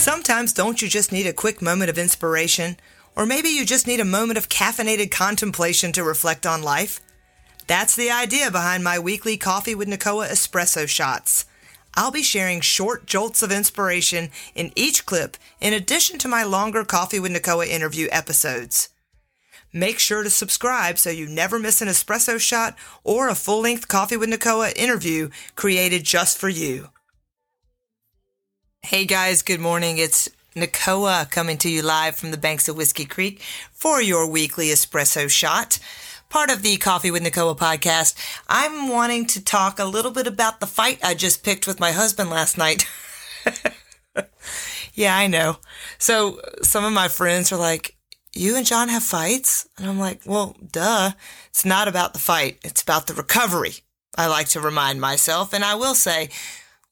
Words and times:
Sometimes 0.00 0.54
don't 0.54 0.80
you 0.80 0.88
just 0.88 1.12
need 1.12 1.26
a 1.26 1.32
quick 1.34 1.60
moment 1.60 1.90
of 1.90 1.98
inspiration? 1.98 2.78
Or 3.14 3.26
maybe 3.26 3.50
you 3.50 3.66
just 3.66 3.86
need 3.86 4.00
a 4.00 4.04
moment 4.06 4.38
of 4.38 4.48
caffeinated 4.48 5.10
contemplation 5.10 5.92
to 5.92 6.02
reflect 6.02 6.46
on 6.46 6.62
life? 6.62 7.02
That's 7.66 7.96
the 7.96 8.10
idea 8.10 8.50
behind 8.50 8.82
my 8.82 8.98
weekly 8.98 9.36
Coffee 9.36 9.74
with 9.74 9.88
Nicoa 9.88 10.26
espresso 10.26 10.88
shots. 10.88 11.44
I'll 11.94 12.10
be 12.10 12.22
sharing 12.22 12.62
short 12.62 13.04
jolts 13.04 13.42
of 13.42 13.52
inspiration 13.52 14.30
in 14.54 14.72
each 14.74 15.04
clip 15.04 15.36
in 15.60 15.74
addition 15.74 16.18
to 16.20 16.28
my 16.28 16.44
longer 16.44 16.82
Coffee 16.82 17.20
with 17.20 17.32
Nicoa 17.32 17.66
interview 17.66 18.08
episodes. 18.10 18.88
Make 19.70 19.98
sure 19.98 20.22
to 20.22 20.30
subscribe 20.30 20.96
so 20.96 21.10
you 21.10 21.28
never 21.28 21.58
miss 21.58 21.82
an 21.82 21.88
espresso 21.88 22.40
shot 22.40 22.74
or 23.04 23.28
a 23.28 23.34
full 23.34 23.60
length 23.60 23.86
Coffee 23.86 24.16
with 24.16 24.30
Nicoa 24.30 24.70
interview 24.76 25.28
created 25.56 26.04
just 26.04 26.38
for 26.38 26.48
you. 26.48 26.88
Hey 28.82 29.04
guys, 29.04 29.42
good 29.42 29.60
morning. 29.60 29.98
It's 29.98 30.28
Nicoa 30.56 31.28
coming 31.30 31.58
to 31.58 31.68
you 31.68 31.82
live 31.82 32.16
from 32.16 32.32
the 32.32 32.38
banks 32.38 32.66
of 32.66 32.76
Whiskey 32.76 33.04
Creek 33.04 33.40
for 33.72 34.00
your 34.02 34.26
weekly 34.26 34.68
espresso 34.68 35.30
shot. 35.30 35.78
Part 36.28 36.50
of 36.50 36.62
the 36.62 36.76
Coffee 36.78 37.10
with 37.10 37.22
Nicoa 37.22 37.54
podcast. 37.54 38.16
I'm 38.48 38.88
wanting 38.88 39.26
to 39.26 39.44
talk 39.44 39.78
a 39.78 39.84
little 39.84 40.10
bit 40.10 40.26
about 40.26 40.58
the 40.58 40.66
fight 40.66 40.98
I 41.04 41.14
just 41.14 41.44
picked 41.44 41.66
with 41.66 41.78
my 41.78 41.92
husband 41.92 42.30
last 42.30 42.56
night. 42.58 42.88
yeah, 44.94 45.14
I 45.16 45.28
know. 45.28 45.58
So 45.98 46.40
some 46.62 46.84
of 46.84 46.92
my 46.92 47.06
friends 47.08 47.52
are 47.52 47.58
like, 47.58 47.96
you 48.34 48.56
and 48.56 48.66
John 48.66 48.88
have 48.88 49.04
fights? 49.04 49.68
And 49.76 49.88
I'm 49.88 49.98
like, 50.00 50.22
well, 50.24 50.56
duh. 50.72 51.12
It's 51.50 51.66
not 51.66 51.86
about 51.86 52.12
the 52.14 52.18
fight. 52.18 52.58
It's 52.64 52.82
about 52.82 53.06
the 53.06 53.14
recovery. 53.14 53.74
I 54.16 54.26
like 54.26 54.48
to 54.48 54.60
remind 54.60 55.00
myself. 55.00 55.52
And 55.52 55.64
I 55.64 55.74
will 55.74 55.94
say, 55.94 56.30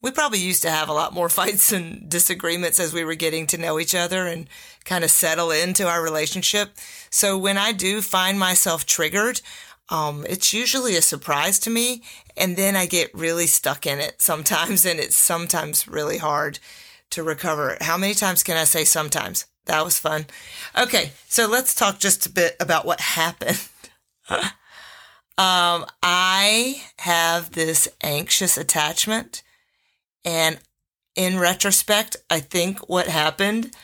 we 0.00 0.10
probably 0.10 0.38
used 0.38 0.62
to 0.62 0.70
have 0.70 0.88
a 0.88 0.92
lot 0.92 1.12
more 1.12 1.28
fights 1.40 1.72
and 1.72 2.08
disagreements 2.08 2.80
as 2.80 2.92
we 2.92 3.04
were 3.04 3.14
getting 3.14 3.46
to 3.48 3.58
know 3.58 3.78
each 3.78 3.94
other 3.94 4.26
and 4.26 4.48
kind 4.84 5.04
of 5.04 5.10
settle 5.10 5.50
into 5.50 5.86
our 5.86 6.02
relationship. 6.02 6.70
So 7.10 7.36
when 7.36 7.58
I 7.58 7.72
do 7.72 8.00
find 8.02 8.38
myself 8.38 8.86
triggered, 8.86 9.40
um, 9.90 10.26
it's 10.28 10.52
usually 10.52 10.96
a 10.96 11.02
surprise 11.02 11.58
to 11.60 11.70
me. 11.70 12.02
And 12.36 12.56
then 12.56 12.76
I 12.76 12.86
get 12.86 13.14
really 13.14 13.46
stuck 13.46 13.86
in 13.86 13.98
it 13.98 14.20
sometimes. 14.20 14.84
And 14.84 15.00
it's 15.00 15.16
sometimes 15.16 15.88
really 15.88 16.18
hard 16.18 16.58
to 17.10 17.22
recover. 17.22 17.78
How 17.80 17.96
many 17.96 18.14
times 18.14 18.42
can 18.42 18.56
I 18.56 18.64
say 18.64 18.84
sometimes? 18.84 19.46
That 19.64 19.84
was 19.84 19.98
fun. 19.98 20.26
Okay. 20.76 21.12
So 21.28 21.46
let's 21.46 21.74
talk 21.74 21.98
just 21.98 22.26
a 22.26 22.30
bit 22.30 22.56
about 22.60 22.84
what 22.84 23.00
happened. 23.00 23.60
um, 24.28 25.86
I 26.02 26.82
have 26.98 27.52
this 27.52 27.88
anxious 28.02 28.56
attachment 28.56 29.42
and 30.24 30.58
in 31.14 31.38
retrospect, 31.38 32.16
I 32.30 32.40
think 32.40 32.88
what 32.88 33.08
happened 33.08 33.74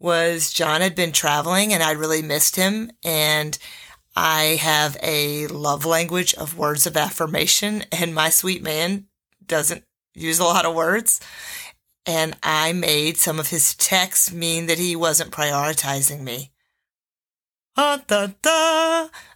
was 0.00 0.52
John 0.52 0.80
had 0.80 0.94
been 0.94 1.12
traveling 1.12 1.72
and 1.72 1.82
I 1.82 1.92
really 1.92 2.22
missed 2.22 2.56
him. 2.56 2.90
And 3.04 3.56
I 4.16 4.58
have 4.60 4.96
a 5.02 5.46
love 5.46 5.84
language 5.86 6.34
of 6.34 6.58
words 6.58 6.86
of 6.86 6.96
affirmation, 6.96 7.84
and 7.92 8.14
my 8.14 8.30
sweet 8.30 8.62
man 8.62 9.06
doesn't 9.46 9.84
use 10.14 10.38
a 10.38 10.44
lot 10.44 10.66
of 10.66 10.74
words. 10.74 11.20
And 12.06 12.36
I 12.42 12.72
made 12.72 13.18
some 13.18 13.38
of 13.38 13.48
his 13.50 13.74
texts 13.74 14.32
mean 14.32 14.66
that 14.66 14.78
he 14.78 14.96
wasn't 14.96 15.30
prioritizing 15.30 16.22
me. 16.22 16.50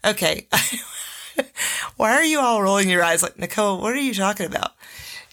Okay. 0.05 0.48
Why 1.97 2.14
are 2.14 2.25
you 2.25 2.41
all 2.41 2.62
rolling 2.62 2.88
your 2.88 3.05
eyes 3.05 3.22
like, 3.22 3.38
Nicoa, 3.38 3.77
what 3.77 3.92
are 3.92 4.00
you 4.00 4.14
talking 4.14 4.47
about? 4.47 4.72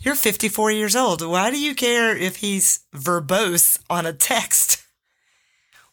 You're 0.03 0.15
54 0.15 0.71
years 0.71 0.95
old. 0.95 1.21
Why 1.21 1.51
do 1.51 1.59
you 1.61 1.75
care 1.75 2.17
if 2.17 2.37
he's 2.37 2.79
verbose 2.91 3.79
on 3.87 4.07
a 4.07 4.13
text? 4.13 4.83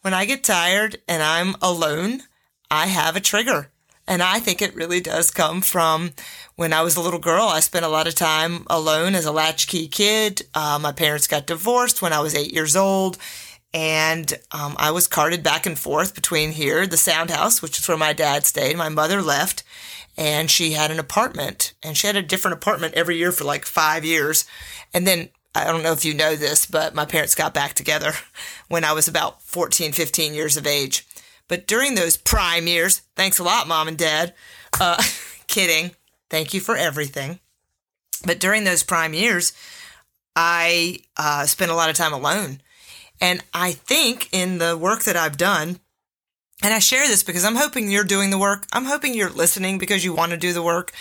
When 0.00 0.14
I 0.14 0.24
get 0.24 0.42
tired 0.42 0.96
and 1.06 1.22
I'm 1.22 1.56
alone, 1.60 2.22
I 2.70 2.86
have 2.86 3.16
a 3.16 3.20
trigger. 3.20 3.70
And 4.06 4.22
I 4.22 4.38
think 4.38 4.62
it 4.62 4.74
really 4.74 5.02
does 5.02 5.30
come 5.30 5.60
from 5.60 6.12
when 6.56 6.72
I 6.72 6.80
was 6.80 6.96
a 6.96 7.02
little 7.02 7.18
girl. 7.18 7.48
I 7.48 7.60
spent 7.60 7.84
a 7.84 7.90
lot 7.90 8.08
of 8.08 8.14
time 8.14 8.64
alone 8.70 9.14
as 9.14 9.26
a 9.26 9.32
latchkey 9.32 9.88
kid. 9.88 10.40
Uh, 10.54 10.78
my 10.80 10.92
parents 10.92 11.26
got 11.26 11.46
divorced 11.46 12.00
when 12.00 12.14
I 12.14 12.20
was 12.20 12.34
eight 12.34 12.54
years 12.54 12.76
old. 12.76 13.18
And 13.74 14.32
um, 14.52 14.74
I 14.78 14.90
was 14.90 15.06
carted 15.06 15.42
back 15.42 15.66
and 15.66 15.78
forth 15.78 16.14
between 16.14 16.52
here, 16.52 16.86
the 16.86 16.96
Sound 16.96 17.28
House, 17.30 17.60
which 17.60 17.78
is 17.78 17.86
where 17.86 17.98
my 17.98 18.14
dad 18.14 18.46
stayed. 18.46 18.78
My 18.78 18.88
mother 18.88 19.20
left 19.20 19.64
and 20.18 20.50
she 20.50 20.72
had 20.72 20.90
an 20.90 20.98
apartment 20.98 21.74
and 21.80 21.96
she 21.96 22.08
had 22.08 22.16
a 22.16 22.22
different 22.22 22.56
apartment 22.56 22.94
every 22.94 23.16
year 23.16 23.30
for 23.30 23.44
like 23.44 23.64
five 23.64 24.04
years. 24.04 24.44
And 24.92 25.06
then 25.06 25.28
I 25.54 25.64
don't 25.64 25.84
know 25.84 25.92
if 25.92 26.04
you 26.04 26.12
know 26.12 26.34
this, 26.34 26.66
but 26.66 26.94
my 26.94 27.04
parents 27.04 27.36
got 27.36 27.54
back 27.54 27.74
together 27.74 28.12
when 28.68 28.84
I 28.84 28.92
was 28.92 29.06
about 29.06 29.40
14, 29.42 29.92
15 29.92 30.34
years 30.34 30.56
of 30.56 30.66
age. 30.66 31.06
But 31.46 31.68
during 31.68 31.94
those 31.94 32.16
prime 32.16 32.66
years, 32.66 33.02
thanks 33.14 33.38
a 33.38 33.44
lot, 33.44 33.68
mom 33.68 33.86
and 33.88 33.96
dad. 33.96 34.34
Uh, 34.78 35.02
kidding. 35.46 35.92
Thank 36.28 36.52
you 36.52 36.60
for 36.60 36.76
everything. 36.76 37.38
But 38.26 38.40
during 38.40 38.64
those 38.64 38.82
prime 38.82 39.14
years, 39.14 39.52
I 40.34 40.98
uh, 41.16 41.46
spent 41.46 41.70
a 41.70 41.74
lot 41.74 41.90
of 41.90 41.96
time 41.96 42.12
alone. 42.12 42.60
And 43.20 43.42
I 43.54 43.72
think 43.72 44.28
in 44.32 44.58
the 44.58 44.76
work 44.76 45.04
that 45.04 45.16
I've 45.16 45.36
done, 45.36 45.78
and 46.62 46.74
I 46.74 46.80
share 46.80 47.06
this 47.06 47.22
because 47.22 47.44
I'm 47.44 47.56
hoping 47.56 47.90
you're 47.90 48.04
doing 48.04 48.30
the 48.30 48.38
work. 48.38 48.66
I'm 48.72 48.86
hoping 48.86 49.14
you're 49.14 49.30
listening 49.30 49.78
because 49.78 50.04
you 50.04 50.12
want 50.12 50.32
to 50.32 50.36
do 50.36 50.52
the 50.52 50.62
work. 50.62 50.92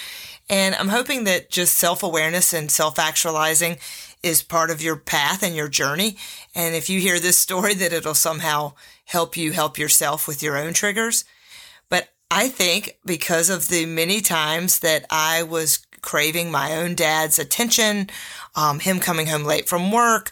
And 0.49 0.75
I'm 0.75 0.89
hoping 0.89 1.23
that 1.25 1.49
just 1.49 1.75
self 1.75 2.03
awareness 2.03 2.53
and 2.53 2.71
self 2.71 2.99
actualizing 2.99 3.77
is 4.23 4.43
part 4.43 4.69
of 4.69 4.81
your 4.81 4.95
path 4.95 5.43
and 5.43 5.55
your 5.55 5.67
journey. 5.67 6.17
And 6.55 6.75
if 6.75 6.89
you 6.89 6.99
hear 6.99 7.19
this 7.19 7.37
story, 7.37 7.73
that 7.75 7.93
it'll 7.93 8.13
somehow 8.13 8.73
help 9.05 9.35
you 9.35 9.51
help 9.51 9.77
yourself 9.77 10.27
with 10.27 10.43
your 10.43 10.57
own 10.57 10.73
triggers. 10.73 11.25
But 11.89 12.09
I 12.29 12.49
think 12.49 12.97
because 13.05 13.49
of 13.49 13.67
the 13.67 13.85
many 13.85 14.21
times 14.21 14.79
that 14.79 15.05
I 15.09 15.43
was 15.43 15.79
craving 16.01 16.51
my 16.51 16.75
own 16.75 16.95
dad's 16.95 17.39
attention, 17.39 18.09
um, 18.55 18.79
him 18.79 18.99
coming 18.99 19.27
home 19.27 19.43
late 19.43 19.67
from 19.67 19.91
work, 19.91 20.31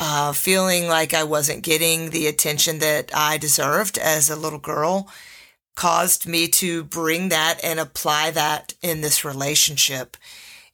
uh, 0.00 0.32
feeling 0.32 0.88
like 0.88 1.14
I 1.14 1.24
wasn't 1.24 1.62
getting 1.62 2.10
the 2.10 2.26
attention 2.26 2.78
that 2.78 3.10
I 3.14 3.38
deserved 3.38 3.98
as 3.98 4.30
a 4.30 4.36
little 4.36 4.58
girl 4.58 5.08
caused 5.74 6.26
me 6.26 6.48
to 6.48 6.84
bring 6.84 7.30
that 7.30 7.58
and 7.62 7.80
apply 7.80 8.30
that 8.32 8.74
in 8.82 9.00
this 9.00 9.24
relationship. 9.24 10.16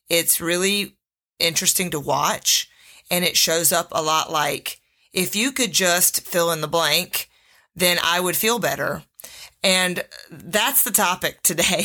It's 0.08 0.40
really 0.40 0.96
interesting 1.38 1.90
to 1.90 2.00
watch 2.00 2.68
and 3.10 3.24
it 3.24 3.36
shows 3.36 3.72
up 3.72 3.88
a 3.92 4.02
lot 4.02 4.30
like 4.30 4.80
if 5.12 5.34
you 5.34 5.52
could 5.52 5.72
just 5.72 6.26
fill 6.26 6.52
in 6.52 6.60
the 6.60 6.68
blank, 6.68 7.30
then 7.74 7.98
I 8.02 8.20
would 8.20 8.36
feel 8.36 8.58
better. 8.58 9.04
And 9.62 10.04
that's 10.30 10.84
the 10.84 10.90
topic 10.90 11.42
today. 11.42 11.84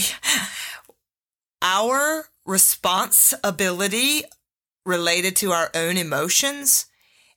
Our 1.61 2.25
responsibility 2.45 4.23
related 4.85 5.35
to 5.37 5.51
our 5.51 5.71
own 5.73 5.95
emotions 5.95 6.87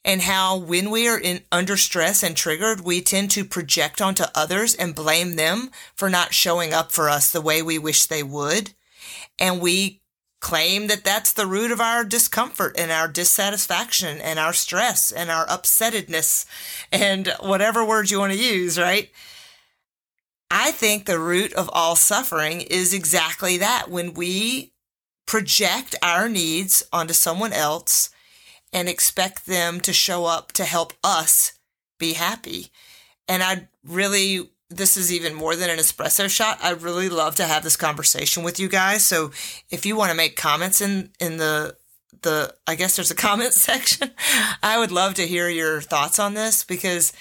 and 0.07 0.23
how 0.23 0.57
when 0.57 0.91
we 0.91 1.09
are 1.09 1.19
in 1.19 1.41
under 1.51 1.77
stress 1.77 2.23
and 2.23 2.37
triggered, 2.37 2.81
we 2.81 3.03
tend 3.03 3.29
to 3.33 3.45
project 3.45 4.01
onto 4.01 4.23
others 4.37 4.73
and 4.73 4.95
blame 4.95 5.35
them 5.35 5.71
for 5.97 6.09
not 6.09 6.33
showing 6.33 6.73
up 6.73 6.93
for 6.93 7.11
us 7.11 7.31
the 7.31 7.41
way 7.41 7.61
we 7.61 7.77
wish 7.77 8.05
they 8.05 8.23
would. 8.23 8.73
And 9.37 9.61
we 9.61 10.01
claim 10.41 10.87
that 10.87 11.03
that's 11.03 11.33
the 11.33 11.47
root 11.47 11.73
of 11.73 11.81
our 11.81 12.05
discomfort 12.05 12.77
and 12.79 12.93
our 12.93 13.09
dissatisfaction 13.09 14.21
and 14.21 14.39
our 14.39 14.53
stress 14.53 15.11
and 15.11 15.29
our 15.29 15.45
upsettedness 15.47 16.47
and 16.93 17.35
whatever 17.41 17.85
words 17.85 18.13
you 18.13 18.21
want 18.21 18.33
to 18.33 18.39
use, 18.39 18.79
right? 18.79 19.11
I 20.49 20.71
think 20.71 21.07
the 21.07 21.19
root 21.19 21.53
of 21.55 21.69
all 21.73 21.97
suffering 21.97 22.61
is 22.61 22.95
exactly 22.95 23.59
that 23.59 23.91
when 23.91 24.15
we 24.15 24.73
project 25.27 25.97
our 26.01 26.29
needs 26.29 26.85
onto 26.93 27.13
someone 27.13 27.53
else 27.53 28.11
and 28.77 28.91
expect 28.91 29.47
them 29.47 29.81
to 29.81 29.91
show 29.91 30.27
up 30.27 30.53
to 30.53 30.63
help 30.63 30.93
us 31.03 31.55
be 31.99 32.13
happy. 32.13 32.71
And 33.27 33.43
I 33.43 33.69
really, 33.83 34.51
this 34.69 34.99
is 34.99 35.11
even 35.11 35.33
more 35.33 35.57
than 35.57 35.71
an 35.71 35.79
espresso 35.79 36.29
shot. 36.29 36.59
I 36.63 36.73
really 36.73 37.09
love 37.09 37.37
to 37.37 37.45
have 37.45 37.65
this 37.65 37.79
conversation 37.79 38.43
with 38.43 38.61
you 38.61 38.69
guys. 38.69 39.03
So 39.03 39.31
if 39.71 39.87
you 39.87 39.97
want 39.97 40.11
to 40.11 40.17
make 40.17 40.37
comments 40.37 40.83
in, 40.83 41.09
in 41.19 41.39
the, 41.39 41.75
the, 42.21 42.55
I 42.67 42.75
guess 42.75 42.97
there's 42.97 43.11
a 43.11 43.15
comment 43.27 43.55
section. 43.55 44.11
I 44.63 44.79
would 44.79 44.93
love 44.93 45.15
to 45.15 45.27
hear 45.27 45.49
your 45.49 45.81
thoughts 45.81 46.19
on 46.19 46.35
this 46.35 46.63
because 46.63 47.15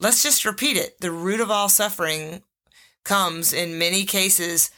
let's 0.00 0.22
just 0.22 0.46
repeat 0.46 0.78
it. 0.78 0.98
The 1.02 1.12
root 1.12 1.40
of 1.40 1.50
all 1.50 1.68
suffering 1.68 2.42
comes 3.04 3.52
in 3.52 3.78
many 3.78 4.04
cases 4.06 4.70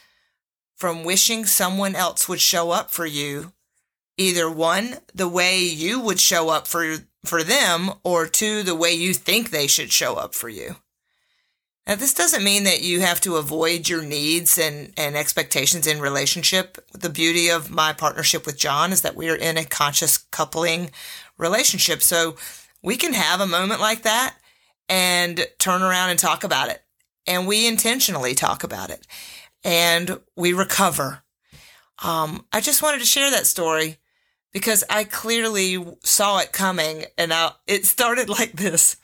from 0.75 1.05
wishing 1.05 1.45
someone 1.45 1.95
else 1.95 2.27
would 2.27 2.41
show 2.41 2.71
up 2.71 2.91
for 2.91 3.05
you. 3.05 3.53
Either 4.19 4.51
one, 4.51 4.97
the 5.15 5.29
way 5.29 5.59
you 5.59 5.97
would 6.01 6.19
show 6.19 6.49
up 6.49 6.67
for, 6.67 6.97
for 7.23 7.41
them, 7.41 7.89
or 8.03 8.27
two, 8.27 8.63
the 8.63 8.75
way 8.75 8.91
you 8.91 9.13
think 9.13 9.49
they 9.49 9.65
should 9.65 9.93
show 9.93 10.15
up 10.15 10.35
for 10.35 10.49
you. 10.49 10.75
Now, 11.87 11.95
this 11.95 12.13
doesn't 12.13 12.43
mean 12.43 12.65
that 12.65 12.83
you 12.83 12.99
have 12.99 13.21
to 13.21 13.37
avoid 13.37 13.87
your 13.87 14.03
needs 14.03 14.57
and, 14.57 14.91
and 14.97 15.15
expectations 15.15 15.87
in 15.87 16.01
relationship. 16.01 16.77
The 16.91 17.09
beauty 17.09 17.49
of 17.49 17.71
my 17.71 17.93
partnership 17.93 18.45
with 18.45 18.59
John 18.59 18.91
is 18.91 19.03
that 19.03 19.15
we 19.15 19.29
are 19.29 19.37
in 19.37 19.57
a 19.57 19.63
conscious 19.63 20.17
coupling 20.17 20.91
relationship. 21.37 22.01
So 22.01 22.35
we 22.83 22.97
can 22.97 23.13
have 23.13 23.39
a 23.39 23.47
moment 23.47 23.79
like 23.79 24.03
that 24.03 24.35
and 24.89 25.47
turn 25.59 25.81
around 25.81 26.09
and 26.09 26.19
talk 26.19 26.43
about 26.43 26.67
it. 26.67 26.83
And 27.25 27.47
we 27.47 27.65
intentionally 27.65 28.35
talk 28.35 28.65
about 28.65 28.89
it 28.89 29.07
and 29.63 30.19
we 30.35 30.51
recover. 30.51 31.23
Um, 32.03 32.45
I 32.51 32.59
just 32.59 32.83
wanted 32.83 32.99
to 32.99 33.05
share 33.05 33.31
that 33.31 33.47
story 33.47 33.97
because 34.51 34.83
I 34.89 35.03
clearly 35.03 35.77
saw 36.03 36.39
it 36.39 36.51
coming 36.51 37.05
and 37.17 37.33
I, 37.33 37.51
it 37.67 37.85
started 37.85 38.29
like 38.29 38.53
this. 38.53 38.97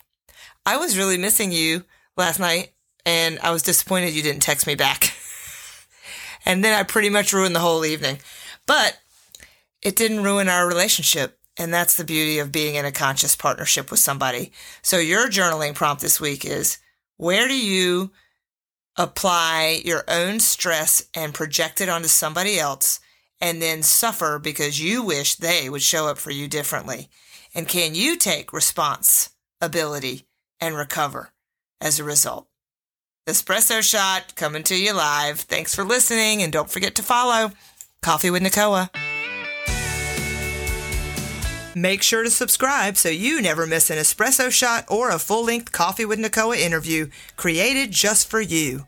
I 0.65 0.77
was 0.77 0.97
really 0.97 1.17
missing 1.17 1.51
you 1.51 1.83
last 2.17 2.39
night 2.39 2.73
and 3.05 3.39
I 3.39 3.51
was 3.51 3.63
disappointed 3.63 4.13
you 4.13 4.23
didn't 4.23 4.41
text 4.41 4.65
me 4.65 4.75
back. 4.75 5.13
and 6.45 6.63
then 6.63 6.77
I 6.77 6.83
pretty 6.83 7.09
much 7.09 7.33
ruined 7.33 7.55
the 7.55 7.59
whole 7.59 7.85
evening. 7.85 8.19
But 8.65 8.99
it 9.81 9.95
didn't 9.95 10.23
ruin 10.23 10.49
our 10.49 10.67
relationship. 10.67 11.37
And 11.57 11.73
that's 11.73 11.95
the 11.95 12.03
beauty 12.03 12.39
of 12.39 12.51
being 12.51 12.75
in 12.75 12.85
a 12.85 12.91
conscious 12.91 13.35
partnership 13.35 13.89
with 13.89 13.99
somebody. 13.99 14.51
So 14.81 14.97
your 14.97 15.29
journaling 15.29 15.75
prompt 15.75 16.01
this 16.01 16.19
week 16.19 16.43
is 16.43 16.79
where 17.17 17.47
do 17.47 17.57
you 17.57 18.11
apply 18.97 19.81
your 19.85 20.03
own 20.07 20.39
stress 20.39 21.03
and 21.13 21.33
project 21.33 21.79
it 21.79 21.87
onto 21.89 22.07
somebody 22.07 22.59
else 22.59 22.99
and 23.45 23.61
then 23.61 23.83
suffer 23.83 24.39
because 24.39 24.81
you 24.81 25.03
wish 25.03 25.35
they 25.35 25.69
would 25.69 25.83
show 25.83 26.07
up 26.07 26.17
for 26.17 26.31
you 26.31 26.47
differently? 26.47 27.09
And 27.53 27.67
can 27.67 27.93
you 27.93 28.17
take 28.17 28.51
responsibility 28.51 30.25
and 30.59 30.75
recover 30.75 31.31
as 31.79 31.99
a 31.99 32.03
result? 32.03 32.47
Espresso 33.29 33.83
Shot 33.83 34.33
coming 34.35 34.63
to 34.63 34.75
you 34.75 34.93
live. 34.93 35.41
Thanks 35.41 35.75
for 35.75 35.83
listening 35.83 36.41
and 36.41 36.51
don't 36.51 36.71
forget 36.71 36.95
to 36.95 37.03
follow 37.03 37.51
Coffee 38.01 38.31
with 38.31 38.41
Nicoa. 38.41 38.89
Make 41.75 42.01
sure 42.01 42.23
to 42.23 42.31
subscribe 42.31 42.97
so 42.97 43.09
you 43.09 43.43
never 43.43 43.67
miss 43.67 43.91
an 43.91 43.99
espresso 43.99 44.49
shot 44.49 44.85
or 44.89 45.11
a 45.11 45.19
full 45.19 45.45
length 45.45 45.71
Coffee 45.71 46.05
with 46.05 46.17
Nicoa 46.17 46.57
interview 46.57 47.09
created 47.35 47.91
just 47.91 48.27
for 48.27 48.41
you. 48.41 48.87